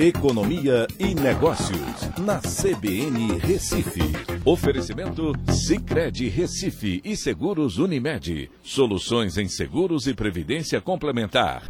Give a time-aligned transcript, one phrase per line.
[0.00, 4.00] Economia e Negócios, na CBN Recife.
[4.44, 8.48] Oferecimento Cicred Recife e Seguros Unimed.
[8.62, 11.68] Soluções em seguros e previdência complementar.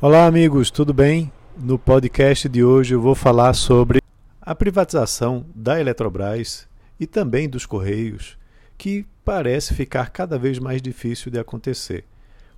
[0.00, 1.30] Olá, amigos, tudo bem?
[1.54, 4.00] No podcast de hoje eu vou falar sobre
[4.40, 6.66] a privatização da Eletrobras
[6.98, 8.38] e também dos Correios,
[8.78, 12.06] que parece ficar cada vez mais difícil de acontecer.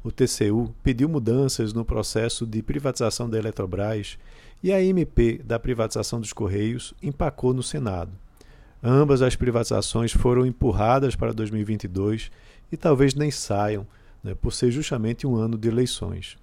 [0.05, 4.18] O TCU pediu mudanças no processo de privatização da Eletrobras
[4.62, 8.11] e a MP da privatização dos Correios empacou no Senado.
[8.82, 12.32] Ambas as privatizações foram empurradas para 2022
[12.71, 13.86] e talvez nem saiam,
[14.25, 16.37] né, por ser justamente um ano de eleições.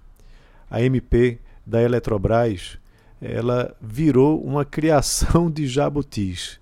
[0.70, 2.78] A MP da Eletrobras
[3.20, 6.58] ela virou uma criação de jabutis,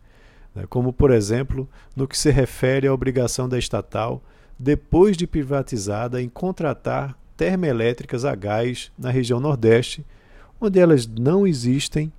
[0.53, 4.21] né, como por exemplo no que se refere à obrigação da estatal,
[4.59, 10.05] depois de privatizada, em contratar termoelétricas a gás na região Nordeste
[10.61, 12.13] onde elas não existem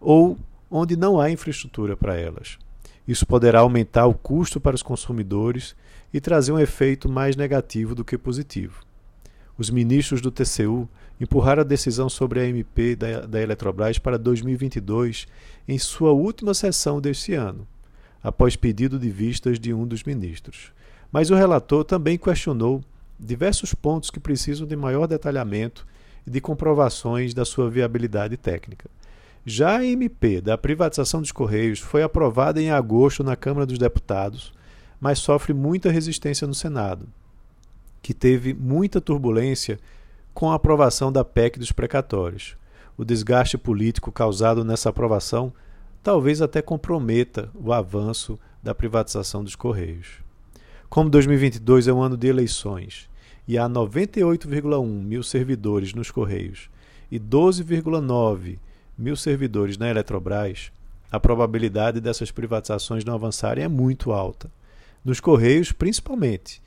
[0.00, 0.36] ou
[0.70, 2.58] onde não há infraestrutura para elas.
[3.06, 5.74] Isso poderá aumentar o custo para os consumidores
[6.12, 8.82] e trazer um efeito mais negativo do que positivo.
[9.56, 10.88] Os ministros do TCU
[11.20, 15.26] empurraram a decisão sobre a MP da, da Eletrobras para 2022
[15.66, 17.66] em sua última sessão deste ano,
[18.22, 20.72] após pedido de vistas de um dos ministros.
[21.10, 22.82] Mas o relator também questionou
[23.18, 25.86] diversos pontos que precisam de maior detalhamento
[26.26, 28.88] e de comprovações da sua viabilidade técnica.
[29.44, 34.52] Já a MP da privatização dos Correios foi aprovada em agosto na Câmara dos Deputados,
[35.00, 37.08] mas sofre muita resistência no Senado,
[38.02, 39.78] que teve muita turbulência
[40.34, 42.56] com a aprovação da PEC dos precatórios.
[42.96, 45.52] O desgaste político causado nessa aprovação
[46.02, 50.27] talvez até comprometa o avanço da privatização dos Correios.
[50.88, 53.10] Como 2022 é um ano de eleições
[53.46, 56.70] e há 98,1 mil servidores nos Correios
[57.10, 58.58] e 12,9
[58.96, 60.72] mil servidores na Eletrobras,
[61.12, 64.50] a probabilidade dessas privatizações não avançarem é muito alta.
[65.04, 66.62] Nos Correios, principalmente,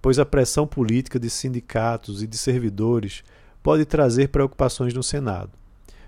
[0.00, 3.22] pois a pressão política de sindicatos e de servidores
[3.62, 5.50] pode trazer preocupações no Senado.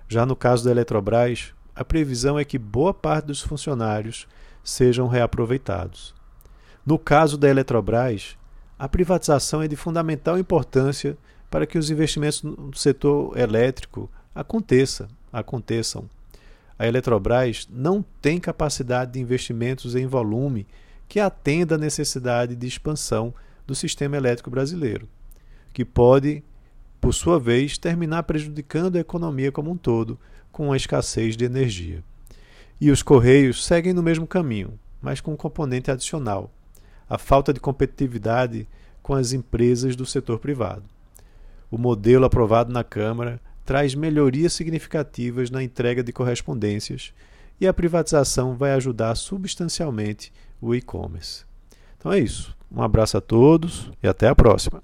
[0.09, 4.27] Já no caso da Eletrobras, a previsão é que boa parte dos funcionários
[4.65, 6.18] sejam reaproveitados.
[6.89, 8.39] No caso da Eletrobras,
[8.79, 11.19] a privatização é de fundamental importância
[11.51, 16.09] para que os investimentos no setor elétrico aconteça, aconteçam.
[16.79, 20.67] A Eletrobras não tem capacidade de investimentos em volume
[21.07, 23.35] que atenda à necessidade de expansão
[23.67, 25.07] do sistema elétrico brasileiro,
[25.75, 26.43] que pode,
[26.99, 30.19] por sua vez, terminar prejudicando a economia como um todo
[30.51, 32.03] com a escassez de energia.
[32.81, 36.51] E os Correios seguem no mesmo caminho, mas com um componente adicional
[37.09, 38.69] a falta de competitividade
[39.03, 40.85] com as empresas do setor privado.
[41.71, 47.13] O modelo aprovado na Câmara traz melhorias significativas na entrega de correspondências
[47.61, 51.45] e a privatização vai ajudar substancialmente o e-commerce.
[51.99, 52.57] Então é isso.
[52.71, 54.83] Um abraço a todos e até a próxima.